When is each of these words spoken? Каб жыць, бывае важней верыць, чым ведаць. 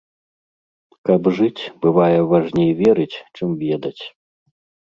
Каб 1.09 1.29
жыць, 1.39 1.63
бывае 1.87 2.19
важней 2.31 2.71
верыць, 2.83 3.21
чым 3.37 3.49
ведаць. 3.65 3.97